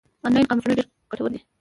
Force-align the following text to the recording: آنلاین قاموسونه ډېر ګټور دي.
آنلاین 0.25 0.47
قاموسونه 0.49 0.73
ډېر 0.77 0.87
ګټور 1.11 1.29
دي. 1.33 1.39